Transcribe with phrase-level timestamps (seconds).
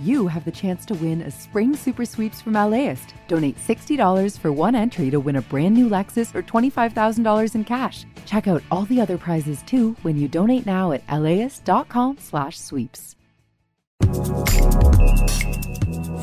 [0.00, 3.14] you have the chance to win a spring super sweeps from LAist.
[3.28, 8.06] Donate $60 for one entry to win a brand new Lexus or $25,000 in cash.
[8.24, 13.16] Check out all the other prizes too when you donate now at laist.com/sweeps.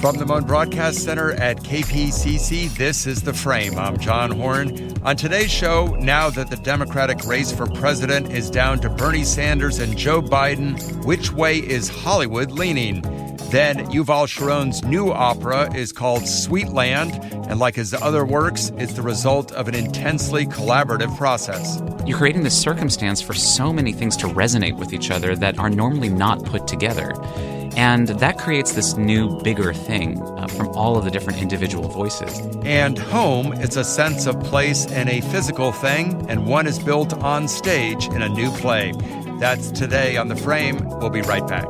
[0.01, 3.79] From the Mohn Broadcast Center at KPCC, this is The Frame.
[3.79, 4.93] I'm John Horn.
[5.03, 9.79] On today's show, now that the Democratic race for president is down to Bernie Sanders
[9.79, 13.01] and Joe Biden, which way is Hollywood leaning?
[13.49, 17.13] Then Yuval Sharon's new opera is called Sweet Land,
[17.49, 21.81] and like his other works, it's the result of an intensely collaborative process.
[22.05, 25.69] You're creating the circumstance for so many things to resonate with each other that are
[25.69, 27.13] normally not put together.
[27.77, 32.41] And that creates this new, bigger thing uh, from all of the different individual voices.
[32.65, 37.13] And home, it's a sense of place and a physical thing, and one is built
[37.13, 38.91] on stage in a new play.
[39.39, 40.85] That's today on The Frame.
[40.99, 41.69] We'll be right back.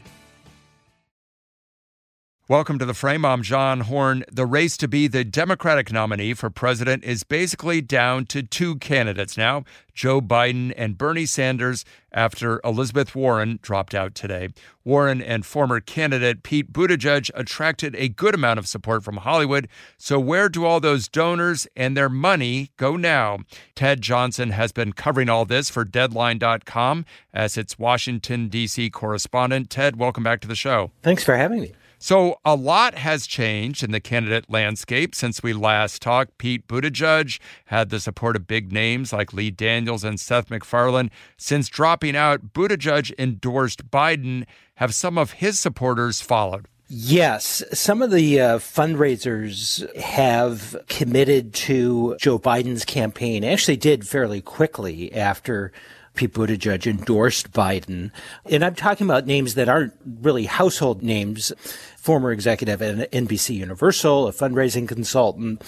[2.47, 3.23] Welcome to the frame.
[3.23, 4.25] I'm John Horn.
[4.29, 9.37] The race to be the Democratic nominee for president is basically down to two candidates
[9.37, 14.49] now Joe Biden and Bernie Sanders, after Elizabeth Warren dropped out today.
[14.83, 19.67] Warren and former candidate Pete Buttigieg attracted a good amount of support from Hollywood.
[19.97, 23.41] So, where do all those donors and their money go now?
[23.75, 28.89] Ted Johnson has been covering all this for Deadline.com as its Washington, D.C.
[28.89, 29.69] correspondent.
[29.69, 30.89] Ted, welcome back to the show.
[31.03, 31.73] Thanks for having me.
[32.03, 36.39] So, a lot has changed in the candidate landscape since we last talked.
[36.39, 41.11] Pete Buttigieg had the support of big names like Lee Daniels and Seth MacFarlane.
[41.37, 44.47] Since dropping out, Buttigieg endorsed Biden.
[44.77, 46.65] Have some of his supporters followed?
[46.87, 53.43] Yes, some of the uh, fundraisers have committed to Joe Biden's campaign.
[53.43, 55.71] Actually, did fairly quickly after
[56.13, 58.11] Pete Buttigieg endorsed Biden.
[58.49, 61.53] And I'm talking about names that aren't really household names.
[62.01, 65.61] Former executive at NBC Universal, a fundraising consultant.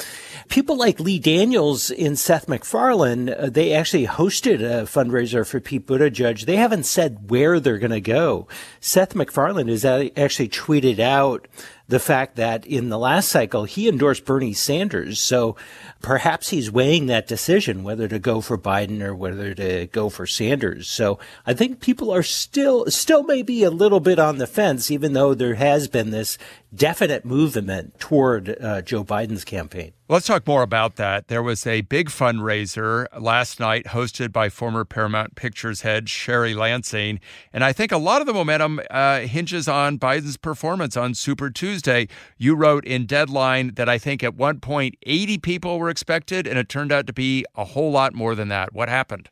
[0.49, 5.85] People like Lee Daniels and Seth MacFarlane, uh, they actually hosted a fundraiser for Pete
[5.85, 6.47] Buttigieg.
[6.47, 8.47] They haven't said where they're going to go.
[8.79, 11.47] Seth MacFarlane has actually tweeted out
[11.93, 15.19] the fact that in the last cycle he endorsed Bernie Sanders.
[15.19, 15.55] So
[16.01, 20.25] perhaps he's weighing that decision whether to go for Biden or whether to go for
[20.25, 20.89] Sanders.
[20.89, 25.13] So I think people are still still maybe a little bit on the fence, even
[25.13, 26.39] though there has been this
[26.73, 29.93] definite movement toward uh, Joe Biden's campaign.
[30.13, 31.27] Let's talk more about that.
[31.27, 37.19] There was a big fundraiser last night hosted by former Paramount Pictures head Sherry Lansing.
[37.51, 41.49] And I think a lot of the momentum uh, hinges on Biden's performance on Super
[41.49, 42.07] Tuesday.
[42.37, 46.59] You wrote in Deadline that I think at one point 80 people were expected, and
[46.59, 48.71] it turned out to be a whole lot more than that.
[48.71, 49.31] What happened?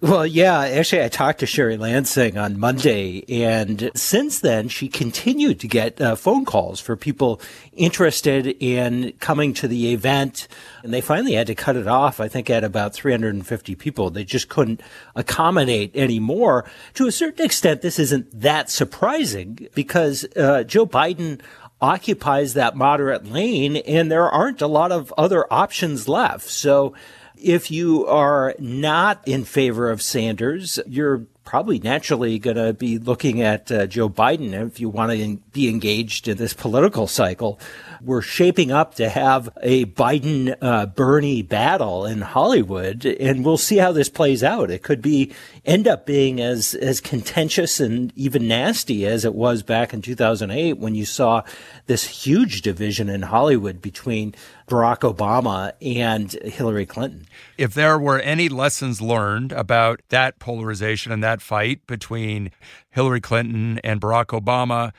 [0.00, 5.58] Well, yeah, actually, I talked to Sherry Lansing on Monday, and since then, she continued
[5.58, 7.40] to get uh, phone calls for people
[7.72, 10.46] interested in coming to the event.
[10.84, 14.10] And they finally had to cut it off, I think, at about 350 people.
[14.10, 14.82] They just couldn't
[15.16, 16.64] accommodate anymore.
[16.94, 21.40] To a certain extent, this isn't that surprising because uh, Joe Biden
[21.80, 26.48] occupies that moderate lane, and there aren't a lot of other options left.
[26.48, 26.94] So,
[27.40, 33.40] if you are not in favor of Sanders, you're probably naturally going to be looking
[33.40, 37.58] at uh, Joe Biden if you want to be engaged in this political cycle.
[38.02, 43.78] We're shaping up to have a Biden uh, Bernie battle in Hollywood, and we'll see
[43.78, 44.70] how this plays out.
[44.70, 45.32] It could be
[45.64, 50.78] end up being as as contentious and even nasty as it was back in 2008
[50.78, 51.42] when you saw
[51.86, 54.34] this huge division in Hollywood between
[54.68, 57.26] Barack Obama and Hillary Clinton.
[57.56, 62.50] If there were any lessons learned about that polarization and that fight between
[62.90, 64.92] Hillary Clinton and Barack Obama,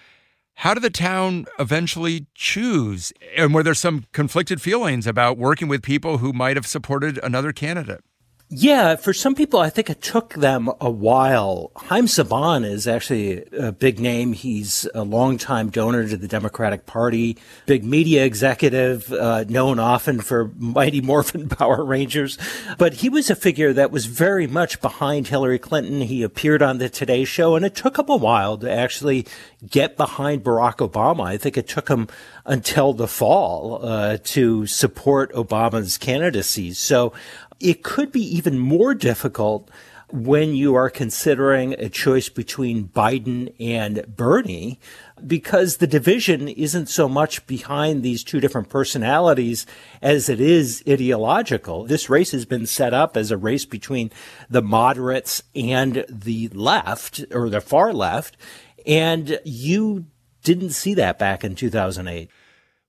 [0.59, 3.13] how did the town eventually choose?
[3.37, 7.53] And were there some conflicted feelings about working with people who might have supported another
[7.53, 8.03] candidate?
[8.51, 11.71] Yeah, for some people, I think it took them a while.
[11.75, 14.33] Haim Saban is actually a big name.
[14.33, 17.37] He's a longtime donor to the Democratic Party,
[17.67, 22.39] big media executive, uh, known often for Mighty Morphin Power Rangers.
[22.79, 26.01] But he was a figure that was very much behind Hillary Clinton.
[26.01, 29.27] He appeared on the Today Show, and it took him a while to actually
[29.69, 31.23] get behind Barack Obama.
[31.23, 32.07] I think it took him
[32.45, 36.73] until the fall uh, to support Obama's candidacy.
[36.73, 37.13] So
[37.59, 39.69] it could be even more difficult
[40.11, 44.79] when you are considering a choice between Biden and Bernie,
[45.25, 49.65] because the division isn't so much behind these two different personalities
[50.01, 51.85] as it is ideological.
[51.85, 54.11] This race has been set up as a race between
[54.49, 58.35] the moderates and the left or the far left.
[58.87, 60.05] And you
[60.43, 62.31] didn't see that back in 2008.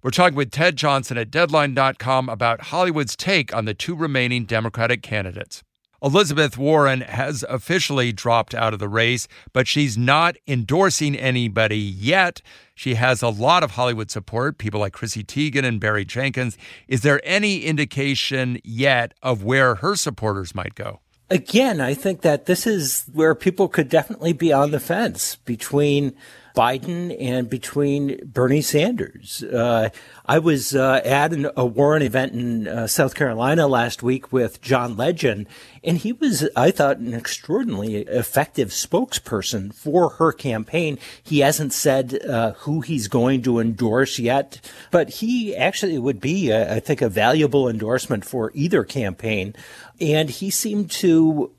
[0.03, 5.03] We're talking with Ted Johnson at Deadline.com about Hollywood's take on the two remaining Democratic
[5.03, 5.63] candidates.
[6.03, 12.41] Elizabeth Warren has officially dropped out of the race, but she's not endorsing anybody yet.
[12.75, 16.57] She has a lot of Hollywood support, people like Chrissy Teigen and Barry Jenkins.
[16.89, 21.01] Is there any indication yet of where her supporters might go?
[21.29, 26.15] Again, I think that this is where people could definitely be on the fence between
[26.57, 29.43] Biden and between Bernie Sanders.
[29.43, 29.91] Uh,
[30.27, 34.61] I was uh, at an, a Warren event in uh, South Carolina last week with
[34.61, 35.47] John Legend,
[35.83, 40.99] and he was, I thought, an extraordinarily effective spokesperson for her campaign.
[41.23, 44.61] He hasn't said uh, who he's going to endorse yet,
[44.91, 49.55] but he actually would be, I think, a valuable endorsement for either campaign.
[50.01, 51.53] And he seemed to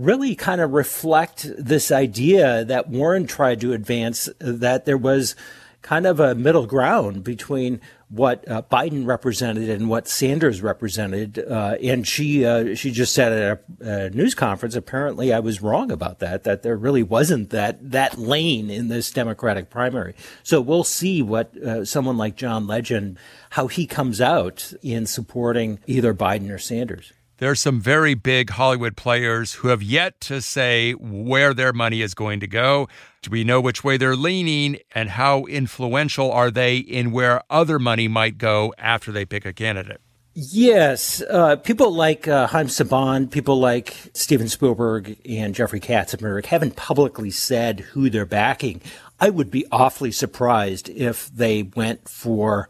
[0.00, 5.36] really kind of reflect this idea that Warren tried to advance that there was
[5.82, 11.38] kind of a middle ground between what uh, Biden represented and what Sanders represented.
[11.38, 15.62] Uh, and she uh, she just said at a, a, news conference, apparently I was
[15.62, 20.14] wrong about that, that there really wasn't that that lane in this Democratic primary.
[20.42, 23.18] So we'll see what uh, someone like John Legend,
[23.50, 27.12] how he comes out in supporting either Biden or Sanders.
[27.40, 32.02] There are some very big Hollywood players who have yet to say where their money
[32.02, 32.86] is going to go.
[33.22, 37.78] Do we know which way they're leaning and how influential are they in where other
[37.78, 40.02] money might go after they pick a candidate?
[40.34, 46.76] Yes, uh, people like uh, Haim Saban, people like Steven Spielberg and Jeffrey Katzenberg haven't
[46.76, 48.82] publicly said who they're backing.
[49.18, 52.68] I would be awfully surprised if they went for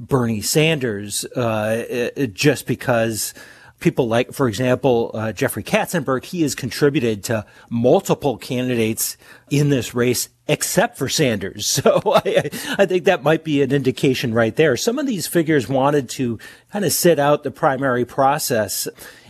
[0.00, 3.32] Bernie Sanders uh, just because
[3.80, 9.16] people like, for example, uh, Jeffrey Katzenberg, he has contributed to multiple candidates
[9.50, 11.66] in this race except for Sanders.
[11.78, 14.76] So I, I, think that might be an indication right there.
[14.76, 16.38] Some of these figures wanted to
[16.72, 18.88] kind of sit out the primary process,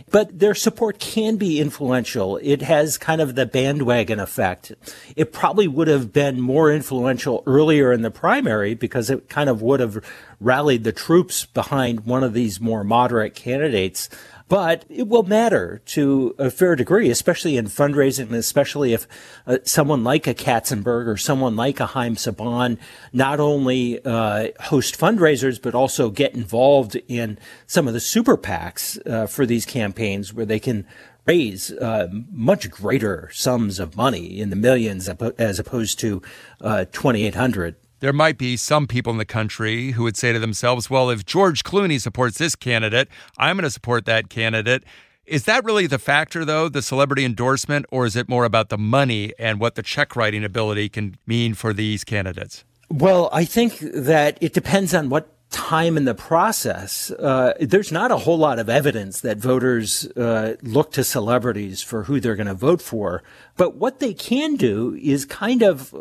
[0.09, 2.37] but their support can be influential.
[2.37, 4.71] It has kind of the bandwagon effect.
[5.15, 9.61] It probably would have been more influential earlier in the primary because it kind of
[9.61, 10.03] would have
[10.39, 14.09] rallied the troops behind one of these more moderate candidates.
[14.47, 19.07] But it will matter to a fair degree, especially in fundraising, especially if
[19.45, 22.79] uh, someone like a Katzenberg or someone like a Haim Saban
[23.13, 27.37] not only uh, host fundraisers, but also get involved in
[27.67, 30.87] some of the super PACs uh, for these campaigns where they can
[31.27, 35.07] raise uh, much greater sums of money in the millions
[35.37, 36.23] as opposed to
[36.61, 40.89] uh, 2,800 there might be some people in the country who would say to themselves,
[40.89, 43.07] well, if George Clooney supports this candidate,
[43.37, 44.83] I'm going to support that candidate.
[45.25, 48.77] Is that really the factor, though, the celebrity endorsement, or is it more about the
[48.77, 52.63] money and what the check writing ability can mean for these candidates?
[52.89, 58.11] Well, I think that it depends on what time in the process, uh, there's not
[58.11, 62.47] a whole lot of evidence that voters uh, look to celebrities for who they're going
[62.47, 63.23] to vote for.
[63.57, 65.93] But what they can do is kind of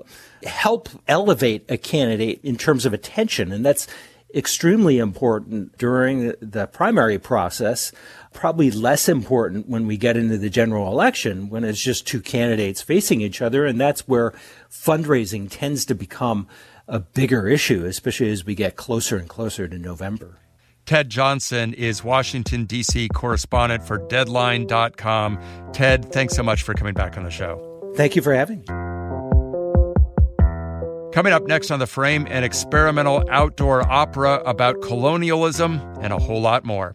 [0.43, 3.51] help elevate a candidate in terms of attention.
[3.51, 3.87] And that's
[4.35, 7.91] extremely important during the primary process.
[8.35, 12.83] Probably less important when we get into the general election, when it's just two candidates
[12.83, 13.65] facing each other.
[13.65, 14.35] And that's where
[14.71, 16.47] fundraising tends to become
[16.89, 20.39] a bigger issue, especially as we get closer and closer to November.
[20.87, 23.09] Ted Johnson is Washington, D.C.
[23.15, 25.39] correspondent for Deadline.com.
[25.73, 27.93] Ted, thanks so much for coming back on the show.
[27.95, 28.65] Thank you for having me.
[31.13, 36.41] Coming up next on The Frame, an experimental outdoor opera about colonialism and a whole
[36.41, 36.95] lot more.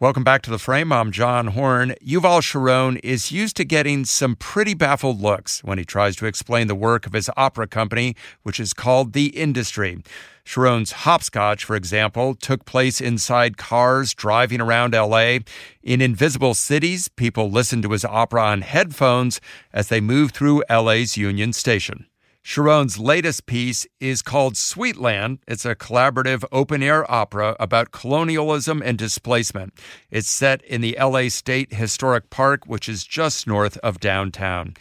[0.00, 0.92] Welcome back to the frame.
[0.92, 1.92] I'm John Horn.
[2.00, 6.68] Yuval Sharon is used to getting some pretty baffled looks when he tries to explain
[6.68, 8.14] the work of his opera company,
[8.44, 10.00] which is called The Industry.
[10.44, 15.38] Sharon's Hopscotch, for example, took place inside cars driving around LA.
[15.82, 19.40] In Invisible Cities, people listened to his opera on headphones
[19.72, 22.06] as they moved through LA's Union Station.
[22.50, 25.40] Sharon's latest piece is called Sweet Land.
[25.46, 29.74] It's a collaborative open air opera about colonialism and displacement.
[30.10, 34.76] It's set in the LA State Historic Park, which is just north of downtown.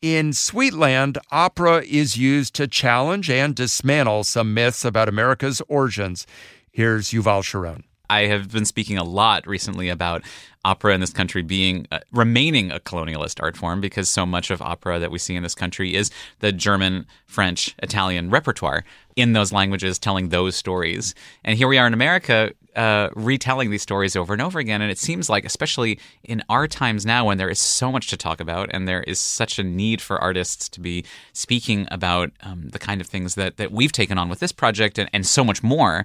[0.00, 6.26] In Sweet Land, opera is used to challenge and dismantle some myths about America's origins.
[6.70, 7.84] Here's Yuval Sharon.
[8.10, 10.22] I have been speaking a lot recently about
[10.64, 14.60] opera in this country being uh, remaining a colonialist art form because so much of
[14.60, 19.52] opera that we see in this country is the German, French, Italian repertoire in those
[19.52, 21.14] languages telling those stories.
[21.44, 24.82] And here we are in America uh, retelling these stories over and over again.
[24.82, 28.16] And it seems like, especially in our times now, when there is so much to
[28.16, 32.68] talk about and there is such a need for artists to be speaking about um,
[32.68, 35.44] the kind of things that, that we've taken on with this project and, and so
[35.44, 36.04] much more,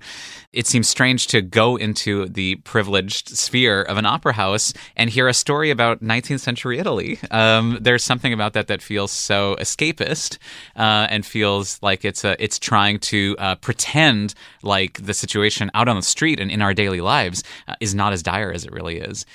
[0.54, 5.28] it seems strange to go into the privileged sphere of an opera house and hear
[5.28, 7.20] a story about 19th century Italy.
[7.32, 10.38] Um, there's something about that that feels so escapist
[10.76, 15.88] uh, and feels like it's a, it's trying to uh, pretend like the situation out
[15.88, 18.72] on the street and in our daily lives uh, is not as dire as it
[18.72, 19.26] really is.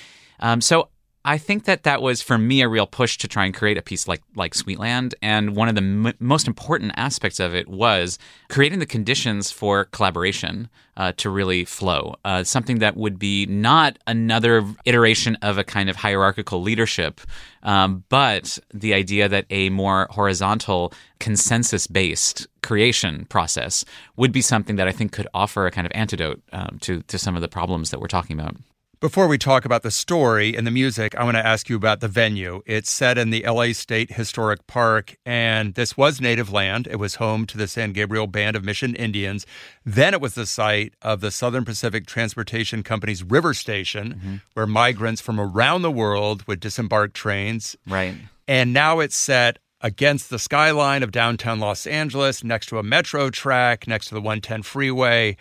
[0.40, 0.88] Um, so
[1.22, 3.82] I think that that was for me a real push to try and create a
[3.82, 7.68] piece like like Sweet Land, and one of the m- most important aspects of it
[7.68, 12.16] was creating the conditions for collaboration uh, to really flow.
[12.24, 17.20] Uh, something that would be not another iteration of a kind of hierarchical leadership,
[17.64, 23.84] um, but the idea that a more horizontal, consensus based creation process
[24.16, 27.18] would be something that I think could offer a kind of antidote um, to to
[27.18, 28.56] some of the problems that we're talking about.
[29.00, 32.00] Before we talk about the story and the music, I want to ask you about
[32.00, 32.60] the venue.
[32.66, 36.86] It's set in the LA State Historic Park, and this was native land.
[36.86, 39.46] It was home to the San Gabriel Band of Mission Indians.
[39.86, 44.36] Then it was the site of the Southern Pacific Transportation Company's River Station, mm-hmm.
[44.52, 47.76] where migrants from around the world would disembark trains.
[47.86, 48.14] Right.
[48.46, 53.30] And now it's set against the skyline of downtown Los Angeles, next to a metro
[53.30, 55.38] track, next to the 110 freeway.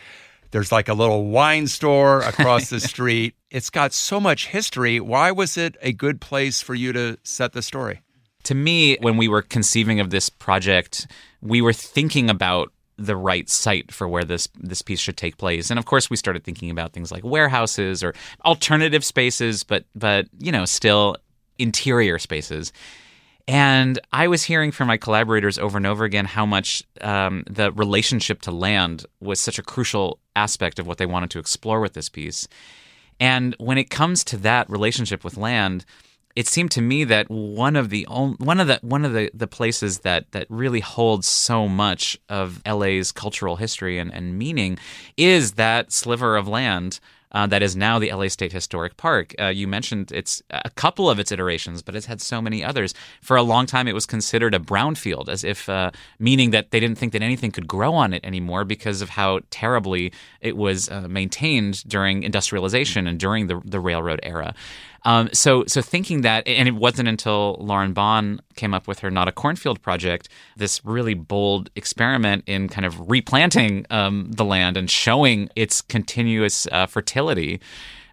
[0.52, 3.36] There's like a little wine store across the street.
[3.50, 5.00] It's got so much history.
[5.00, 8.02] Why was it a good place for you to set the story?
[8.44, 11.08] To me, when we were conceiving of this project,
[11.42, 15.70] we were thinking about the right site for where this this piece should take place.
[15.70, 18.14] And of course, we started thinking about things like warehouses or
[18.46, 21.16] alternative spaces, but but you know, still
[21.58, 22.72] interior spaces.
[23.50, 27.72] And I was hearing from my collaborators over and over again how much um, the
[27.72, 31.94] relationship to land was such a crucial aspect of what they wanted to explore with
[31.94, 32.48] this piece.
[33.20, 35.84] And when it comes to that relationship with land,
[36.36, 39.48] it seemed to me that one of the one of the one of the, the
[39.48, 44.78] places that that really holds so much of LA's cultural history and, and meaning
[45.18, 47.00] is that sliver of land
[47.32, 49.36] uh, that is now the LA State Historic Park.
[49.40, 52.94] Uh, you mentioned it's a couple of its iterations, but it's had so many others.
[53.22, 56.80] For a long time, it was considered a brownfield, as if uh, meaning that they
[56.80, 60.90] didn't think that anything could grow on it anymore because of how terribly it was
[60.90, 64.54] uh, maintained during industrialization and during the, the railroad era.
[65.04, 69.10] Um, so, so thinking that, and it wasn't until Lauren Bon came up with her
[69.10, 74.78] Not a Cornfield project, this really bold experiment in kind of replanting um, the land
[74.78, 77.60] and showing its continuous uh, fertility.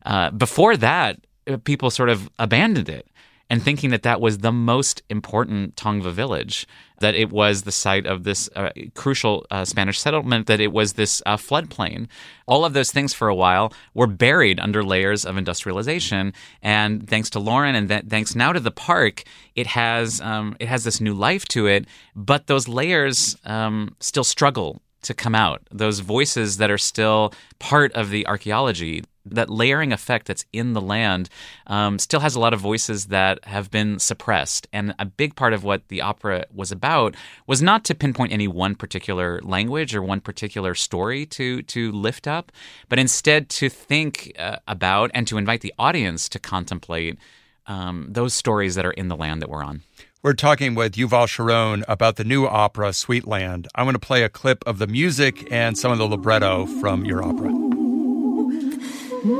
[0.04, 3.06] Uh, before that, uh, people sort of abandoned it
[3.48, 6.66] and thinking that that was the most important Tongva village,
[7.00, 10.94] that it was the site of this uh, crucial uh, Spanish settlement, that it was
[10.94, 12.08] this uh, floodplain.
[12.46, 16.32] All of those things for a while were buried under layers of industrialization.
[16.62, 19.22] And thanks to Lauren, and th- thanks now to the park,
[19.54, 21.86] it has um, it has this new life to it.
[22.14, 25.62] But those layers um, still struggle to come out.
[25.70, 30.80] Those voices that are still part of the archaeology that layering effect that's in the
[30.80, 31.28] land
[31.66, 34.66] um, still has a lot of voices that have been suppressed.
[34.72, 37.14] And a big part of what the opera was about
[37.46, 42.26] was not to pinpoint any one particular language or one particular story to to lift
[42.26, 42.52] up,
[42.88, 47.18] but instead to think uh, about and to invite the audience to contemplate
[47.66, 49.82] um, those stories that are in the land that we're on.
[50.22, 53.68] We're talking with Yuval Sharon about the new opera, Sweet Land.
[53.74, 57.04] I'm going to play a clip of the music and some of the libretto from
[57.04, 57.65] your opera.
[59.26, 59.32] So,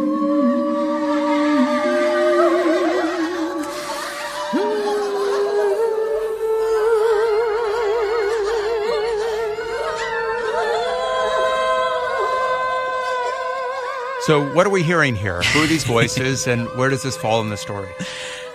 [14.54, 15.40] what are we hearing here?
[15.42, 17.88] Who are these voices, and where does this fall in the story?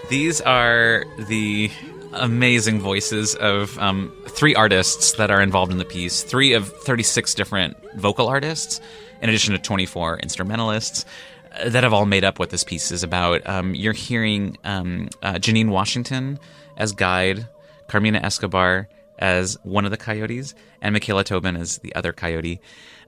[0.10, 1.72] These are the
[2.12, 7.34] amazing voices of um, three artists that are involved in the piece, three of 36
[7.36, 8.82] different vocal artists,
[9.22, 11.06] in addition to 24 instrumentalists
[11.54, 13.48] uh, that have all made up what this piece is about.
[13.48, 16.40] Um, you're hearing um, uh, Janine Washington
[16.78, 17.48] as guide,
[17.88, 18.88] Carmina Escobar
[19.20, 22.60] as one of the coyotes, and Micaela Tobin as the other coyote.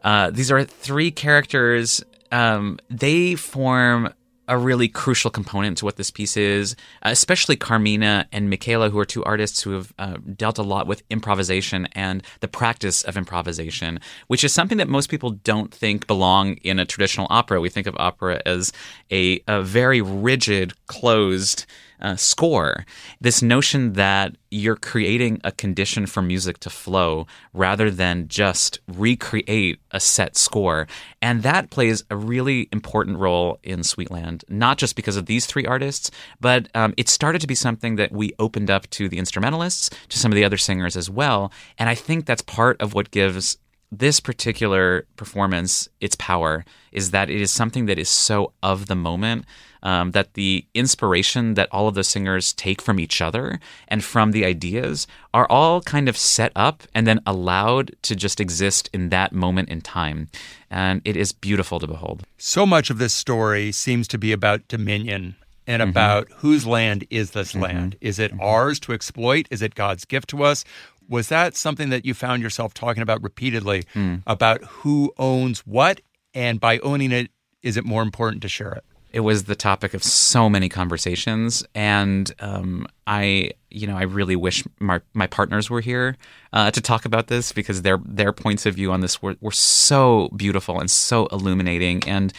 [0.03, 2.03] Uh, these are three characters
[2.33, 4.11] um, they form
[4.47, 9.05] a really crucial component to what this piece is, especially Carmina and Micaela, who are
[9.05, 13.99] two artists who have uh, dealt a lot with improvisation and the practice of improvisation,
[14.27, 17.61] which is something that most people don't think belong in a traditional opera.
[17.61, 18.73] We think of opera as
[19.11, 21.65] a, a very rigid, closed
[22.03, 22.85] uh, score.
[23.21, 29.79] This notion that you're creating a condition for music to flow rather than just recreate
[29.91, 30.87] a set score.
[31.21, 35.45] And that plays a really important role in Sweet Land, not just because of these
[35.45, 39.17] three artists, but um, it started to be something that we opened up to the
[39.17, 41.51] instrumentalists, to some of the other singers as well.
[41.77, 43.57] And I think that's part of what gives
[43.97, 48.95] this particular performance its power is that it is something that is so of the
[48.95, 49.45] moment
[49.83, 54.31] um, that the inspiration that all of the singers take from each other and from
[54.31, 59.09] the ideas are all kind of set up and then allowed to just exist in
[59.09, 60.29] that moment in time.
[60.71, 62.23] And it is beautiful to behold.
[62.37, 65.35] So much of this story seems to be about dominion
[65.67, 65.89] and mm-hmm.
[65.89, 67.61] about whose land is this mm-hmm.
[67.61, 67.95] land?
[68.01, 68.41] Is it mm-hmm.
[68.41, 69.47] ours to exploit?
[69.51, 70.63] Is it God's gift to us?
[71.09, 74.23] Was that something that you found yourself talking about repeatedly mm.
[74.25, 75.99] about who owns what?
[76.33, 77.29] And by owning it,
[77.61, 78.83] is it more important to share it?
[79.13, 84.35] It was the topic of so many conversations, and um, I, you know, I really
[84.35, 86.17] wish my, my partners were here
[86.53, 89.51] uh, to talk about this because their their points of view on this were, were
[89.51, 92.03] so beautiful and so illuminating.
[92.07, 92.31] And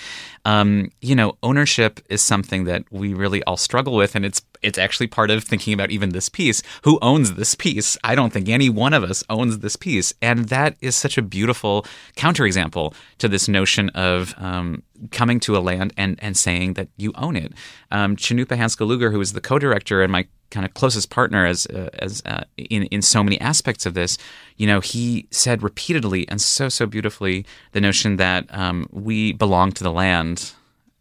[0.44, 4.79] um, you know, ownership is something that we really all struggle with, and it's it's
[4.79, 6.62] actually part of thinking about even this piece.
[6.83, 7.96] Who owns this piece?
[8.05, 11.22] I don't think any one of us owns this piece, and that is such a
[11.22, 11.85] beautiful
[12.16, 17.12] counterexample to this notion of um, coming to a land and and saying that you
[17.16, 17.53] own it.
[17.90, 21.66] Um, Cannupa Hanska Luger, who is the co-director and my kind of closest partner as
[21.66, 24.18] uh, as uh, in in so many aspects of this,
[24.57, 29.72] you know, he said repeatedly and so so beautifully the notion that um, we belong
[29.72, 30.52] to the land.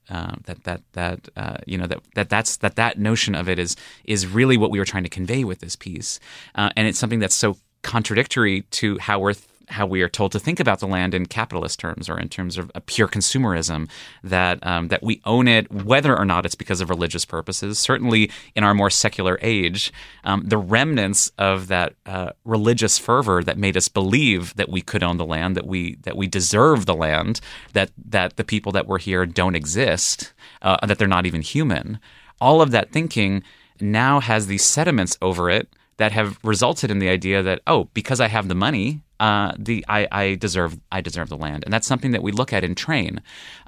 [0.09, 3.57] Uh, that that that uh, you know that that that's that that notion of it
[3.57, 6.19] is is really what we were trying to convey with this piece,
[6.55, 9.33] uh, and it's something that's so contradictory to how we're
[9.69, 12.57] how we are told to think about the land in capitalist terms or in terms
[12.57, 13.89] of a pure consumerism
[14.23, 17.79] that um, that we own it whether or not it's because of religious purposes.
[17.79, 19.91] Certainly in our more secular age
[20.23, 25.03] um, the remnants of that uh, religious fervor that made us believe that we could
[25.03, 27.39] own the land that we that we deserve the land
[27.73, 31.99] that that the people that were here don't exist uh, that they're not even human.
[32.41, 33.43] All of that thinking
[33.79, 38.19] now has these sediments over it that have resulted in the idea that oh because
[38.19, 41.87] I have the money uh, the I, I, deserve I deserve the land, and that's
[41.87, 43.21] something that we look at in Train.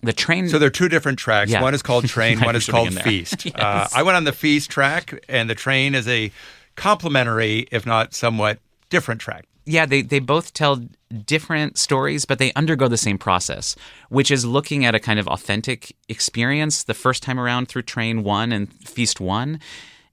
[0.03, 0.49] The Train.
[0.49, 1.51] So there are two different tracks.
[1.51, 1.61] Yeah.
[1.61, 2.39] One is called Train.
[2.39, 3.45] one is called Feast.
[3.45, 3.55] yes.
[3.59, 6.31] uh, I went on the Feast track, and the Train is a
[6.75, 9.45] complementary, if not somewhat different track.
[9.65, 10.83] Yeah, they they both tell
[11.25, 13.75] different stories, but they undergo the same process,
[14.09, 18.23] which is looking at a kind of authentic experience the first time around through Train
[18.23, 19.59] One and Feast One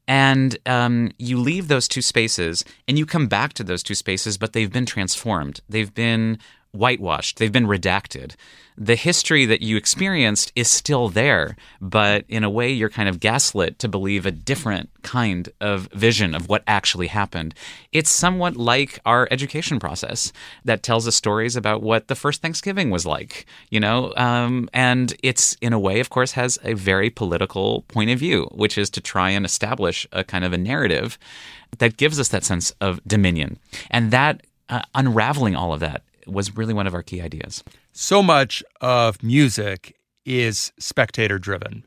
[0.09, 4.37] and um, you leave those two spaces and you come back to those two spaces,
[4.39, 5.61] but they've been transformed.
[5.69, 6.39] They've been
[6.73, 8.35] whitewashed, they've been redacted.
[8.79, 13.21] The history that you experienced is still there, but in a way, you're kind of
[13.21, 17.55] gaslit to believe a different kind of vision of what actually happened.
[17.93, 20.33] It's somewhat like our education process
[20.65, 24.15] that tells us stories about what the first Thanksgiving was like, you know?
[24.17, 28.49] Um, and it's, in a way, of course, has a very political point of view,
[28.53, 31.19] which is to try and establish a kind of a narrative
[31.77, 33.59] that gives us that sense of dominion.
[33.91, 37.63] And that uh, unraveling all of that was really one of our key ideas.
[37.93, 41.85] So much of music is spectator driven,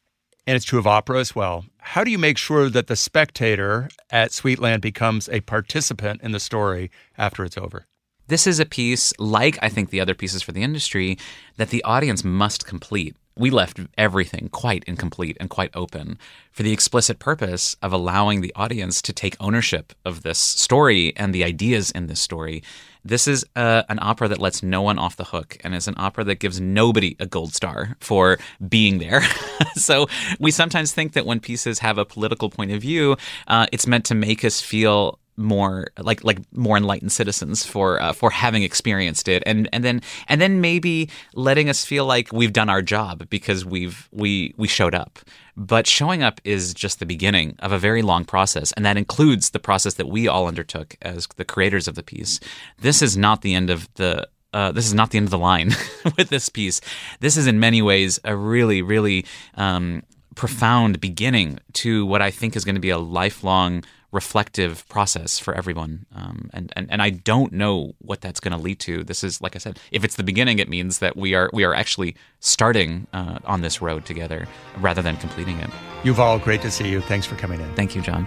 [0.48, 1.66] and it's true of opera as well.
[1.80, 6.32] How do you make sure that the spectator at Sweet Land becomes a participant in
[6.32, 7.86] the story after it's over?
[8.28, 11.18] This is a piece, like I think the other pieces for the industry,
[11.58, 13.16] that the audience must complete.
[13.38, 16.18] We left everything quite incomplete and quite open
[16.52, 21.36] for the explicit purpose of allowing the audience to take ownership of this story and
[21.36, 22.64] the ideas in this story.
[23.06, 25.94] This is uh, an opera that lets no one off the hook and is an
[25.98, 29.22] opera that gives nobody a gold star for being there.
[29.76, 30.08] so
[30.40, 33.16] we sometimes think that when pieces have a political point of view,
[33.48, 38.14] uh, it's meant to make us feel more like like more enlightened citizens for uh,
[38.14, 42.54] for having experienced it and and then and then maybe letting us feel like we've
[42.54, 45.20] done our job because we've we we showed up
[45.58, 49.52] but showing up is just the beginning of a very long process and that includes
[49.52, 52.40] the process that we all undertook as the creators of the piece
[52.80, 55.38] this is not the end of the uh, this is not the end of the
[55.38, 55.76] line
[56.18, 56.80] with this piece.
[57.20, 60.02] This is in many ways a really, really um,
[60.36, 63.84] profound beginning to what I think is going to be a lifelong
[64.16, 66.06] reflective process for everyone.
[66.16, 69.04] Um, and, and and I don't know what that's going to lead to.
[69.04, 71.66] This is like I said, if it's the beginning, it means that we are we
[71.66, 74.48] are actually starting uh, on this road together
[74.80, 75.70] rather than completing it.
[76.04, 77.02] Yuval, great to see you.
[77.02, 77.76] Thanks for coming in.
[77.76, 78.26] Thank you, John.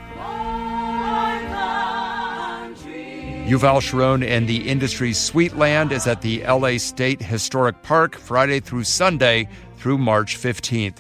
[3.49, 8.61] Yuval Sharon and the industry's Sweet Land is at the LA State Historic Park Friday
[8.61, 9.49] through Sunday
[9.79, 10.99] through March 15th.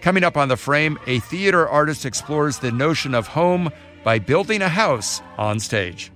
[0.00, 3.72] Coming up on the frame, a theater artist explores the notion of home
[4.08, 6.10] by building a house on stage.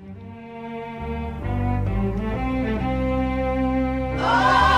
[4.19, 4.72] Oh!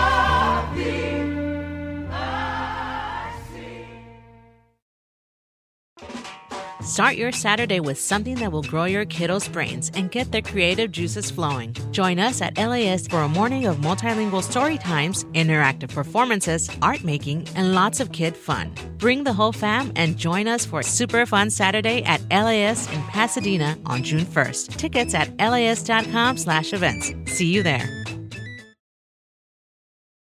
[6.84, 10.90] Start your Saturday with something that will grow your kiddos' brains and get their creative
[10.92, 11.74] juices flowing.
[11.92, 17.48] Join us at LAist for a morning of multilingual story times, interactive performances, art making,
[17.56, 18.70] and lots of kid fun.
[18.98, 23.02] Bring the whole fam and join us for a super fun Saturday at LAist in
[23.04, 24.76] Pasadena on June 1st.
[24.76, 27.14] Tickets at laist.com slash events.
[27.24, 28.04] See you there.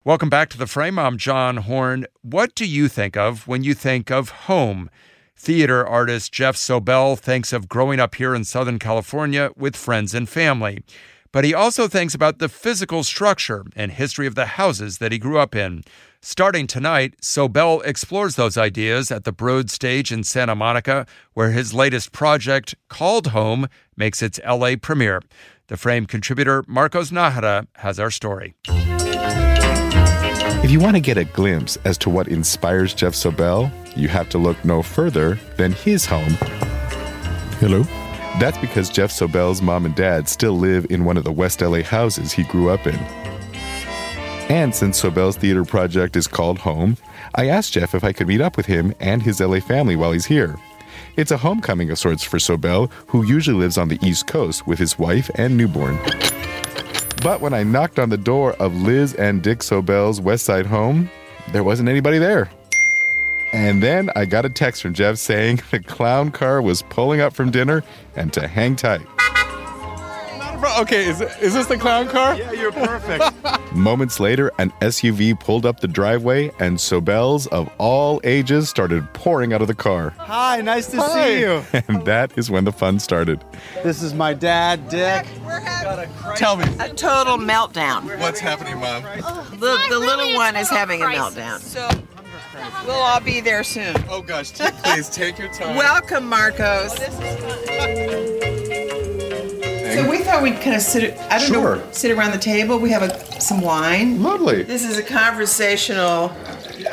[0.04, 0.96] Welcome back to the frame.
[0.96, 2.06] I'm John Horn.
[2.20, 4.90] What do you think of when you think of home?
[5.42, 10.28] Theater artist Geoff Sobelle thinks of growing up here in Southern California with friends and
[10.28, 10.84] family.
[11.32, 15.18] But he also thinks about the physical structure and history of the houses that he
[15.18, 15.82] grew up in.
[16.20, 21.74] Starting tonight, Sobelle explores those ideas at the Broad Stage in Santa Monica, where his
[21.74, 25.22] latest project, called Home, makes its LA premiere.
[25.66, 28.54] The Frame contributor Marcos Nájera has our story.
[30.64, 34.28] If you want to get a glimpse as to what inspires Geoff Sobelle, you have
[34.28, 36.36] to look no further than his home.
[37.58, 37.82] Hello?
[38.38, 41.82] That's because Geoff Sobelle's mom and dad still live in one of the West LA
[41.82, 42.94] houses he grew up in.
[44.48, 46.96] And since Sobelle's theater project is called Home,
[47.34, 50.12] I asked Geoff if I could meet up with him and his LA family while
[50.12, 50.56] he's here.
[51.16, 54.78] It's a homecoming of sorts for Sobelle, who usually lives on the East Coast with
[54.78, 55.98] his wife and newborn.
[57.22, 61.08] But when I knocked on the door of Liz and Dick Sobelle's West Side home,
[61.52, 62.50] there wasn't anybody there.
[63.52, 67.32] And then I got a text from Geoff saying the clown car was pulling up
[67.32, 67.84] from dinner
[68.16, 69.06] and to hang tight.
[70.64, 72.36] Okay, is, is this the clown car?
[72.36, 73.24] Yeah, you're perfect.
[73.74, 79.52] Moments later, an SUV pulled up the driveway and Sobelles of all ages started pouring
[79.52, 80.10] out of the car.
[80.18, 81.24] Hi, nice to Hi.
[81.24, 81.62] see you.
[81.88, 83.42] And that is when the fun started.
[83.82, 85.26] This is my dad, Dick.
[86.36, 88.18] Tell me, a total meltdown.
[88.20, 89.02] what's happening, Mom?
[89.58, 91.58] The, the little one is having a meltdown.
[91.60, 91.88] So
[92.86, 93.96] we'll all be there soon.
[94.08, 95.76] Oh gosh, please take your time.
[95.76, 96.94] Welcome, Marcos.
[97.00, 98.31] Oh,
[99.94, 101.18] So we thought we'd kind of sit.
[101.30, 101.76] I don't Sure.
[101.76, 101.82] know.
[101.92, 102.78] Sit around the table.
[102.78, 104.22] We have a, some wine.
[104.22, 104.62] Lovely.
[104.62, 106.32] This is a conversational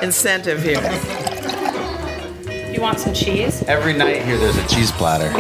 [0.02, 0.80] incentive here.
[2.80, 3.62] You want some cheese?
[3.64, 5.30] Every night here, there's a cheese platter.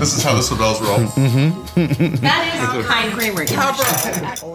[0.00, 1.06] This is how the Sobelles roll.
[1.10, 2.14] Mm-hmm.
[2.24, 3.46] That is pine creamery.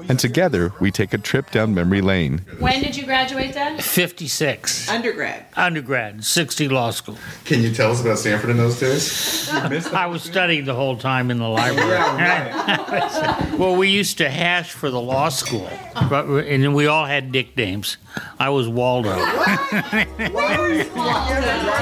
[0.10, 2.40] And together, we take a trip down memory lane.
[2.58, 3.84] When did you graduate, Dad?
[3.84, 4.90] 56.
[4.90, 5.46] Undergrad.
[5.56, 7.20] Undergrad, 60 law school.
[7.44, 9.48] Can you tell us about Stanford in those days?
[9.52, 11.92] I was studying the whole time in the library.
[13.60, 15.70] well, we used to hash for the law school,
[16.10, 17.98] but, and then we all had nicknames.
[18.40, 19.12] I was Waldo.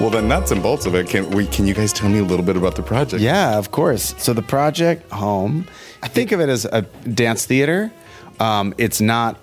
[0.00, 1.46] Well, the nuts and bolts of it, can we?
[1.46, 3.20] Can you guys tell me a little bit about the project?
[3.20, 4.14] yeah, of course.
[4.18, 5.66] So the project Home,
[6.04, 7.90] I think of it as a dance theater.
[8.38, 9.38] Um, it's not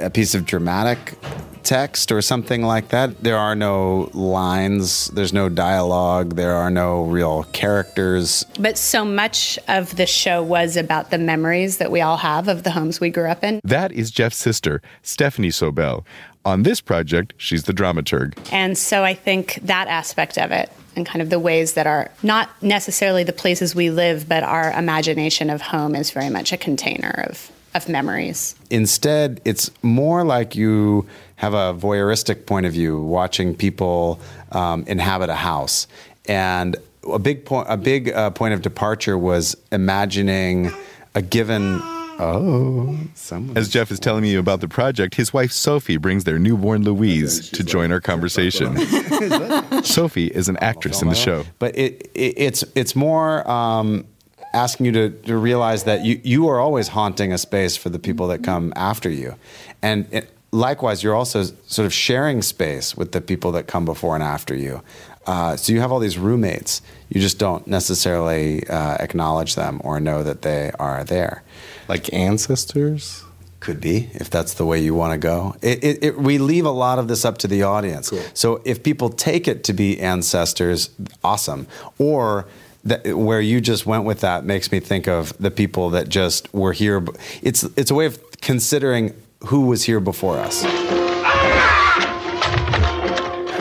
[0.00, 1.16] a piece of dramatic
[1.62, 3.22] text or something like that.
[3.22, 8.44] There are no lines, there's no dialogue, there are no real characters.
[8.58, 12.62] But so much of the show was about the memories that we all have of
[12.64, 13.60] the homes we grew up in.
[13.62, 16.04] That is Geoff's sister, Stephanie Sobelle.
[16.44, 18.36] On this project, she's the dramaturg.
[18.50, 22.10] And so I think that aspect of it and kind of the ways that are
[22.22, 26.56] not necessarily the places we live, but our imagination of home is very much a
[26.56, 28.54] container of, of memories.
[28.70, 34.18] Instead, it's more like you have a voyeuristic point of view, watching people
[34.52, 35.86] um, inhabit a house.
[36.26, 36.76] And
[37.10, 40.70] a big point, a big uh, point of departure was imagining
[41.14, 41.80] a given
[42.20, 43.56] Oh, someone.
[43.56, 47.48] As Geoff is telling me about the project, his wife Sophie brings their newborn Louise
[47.50, 48.76] to join our conversation.
[49.84, 53.48] Sophie is an actress in the show, but it, it it's it's more.
[53.50, 54.06] Um,
[54.52, 58.00] asking you to, to realize that you, you are always haunting a space for the
[58.00, 59.36] people that come after you.
[59.80, 64.14] And it, likewise, you're also sort of sharing space with the people that come before
[64.14, 64.82] and after you.
[65.26, 66.82] Uh, so you have all these roommates.
[67.08, 71.42] You just don't necessarily uh, acknowledge them or know that they are there.
[71.90, 73.24] Like ancestors?
[73.58, 75.56] Could be, if that's the way you want to go.
[75.60, 78.10] It, it, it, we leave a lot of this up to the audience.
[78.10, 78.22] Cool.
[78.32, 80.90] So if people take it to be ancestors,
[81.24, 81.66] awesome.
[81.98, 82.46] Or
[82.84, 86.54] that, where you just went with that makes me think of the people that just
[86.54, 87.04] were here.
[87.42, 89.12] It's, it's a way of considering
[89.46, 90.62] who was here before us.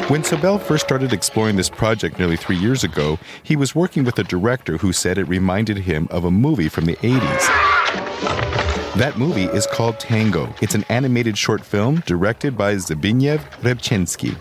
[0.08, 4.20] When Sobelle first started exploring this project nearly three years ago, he was working with
[4.20, 7.69] a director who said it reminded him of a movie from the 80s.
[8.96, 10.54] That movie is called Tango.
[10.62, 14.36] It's an animated short film directed by Zbigniew Rybczyński.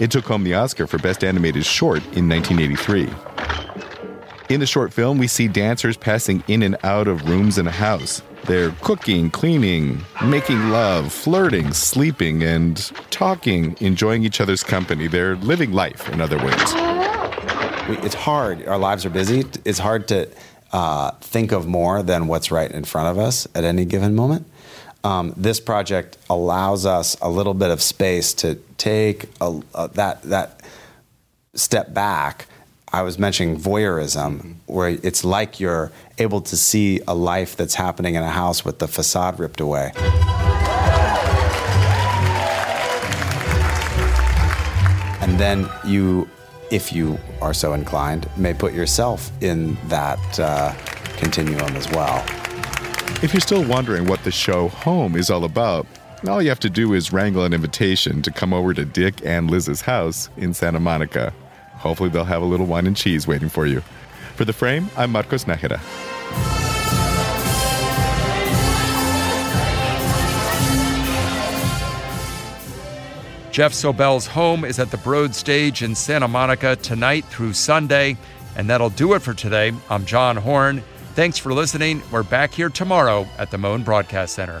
[0.00, 3.08] It took home the Oscar for Best Animated Short in 1983.
[4.48, 7.70] In the short film, we see dancers passing in and out of rooms in a
[7.70, 8.20] house.
[8.44, 12.76] They're cooking, cleaning, making love, flirting, sleeping, and
[13.10, 15.06] talking, enjoying each other's company.
[15.06, 16.72] They're living life, in other words.
[18.04, 18.66] It's hard.
[18.66, 19.44] Our lives are busy.
[19.64, 20.28] It's hard to
[20.74, 24.46] uh, think of more than what's right in front of us at any given moment.
[25.04, 30.22] Um, this project allows us a little bit of space to take a, a, that
[30.24, 30.60] that
[31.54, 32.46] step back
[32.94, 38.14] I was mentioning voyeurism, where it's like you're able to see a life that's happening
[38.14, 39.90] in a house with the facade ripped away.
[45.20, 46.28] And then you,
[46.70, 50.74] if you are so inclined, may put yourself in that uh,
[51.16, 52.24] continuum as well.
[53.22, 55.86] If you're still wondering what the show Home is all about,
[56.28, 59.50] all you have to do is wrangle an invitation to come over to Dick and
[59.50, 61.32] Liz's house in Santa Monica.
[61.74, 63.80] Hopefully, they'll have a little wine and cheese waiting for you.
[64.36, 65.80] For the frame, I'm Marcos Nájera.
[73.54, 78.16] Geoff Sobelle's home is at the Broad Stage in Santa Monica tonight through Sunday.
[78.56, 79.70] And that'll do it for today.
[79.88, 80.82] I'm John Horn.
[81.14, 82.02] Thanks for listening.
[82.10, 84.60] We're back here tomorrow at the Mohn Broadcast Center.